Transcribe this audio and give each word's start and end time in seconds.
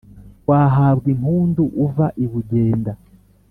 wahabwa 0.49 1.07
impundu 1.15 1.63
uva 1.85 2.05
i 2.23 2.25
bugenda 2.31 2.91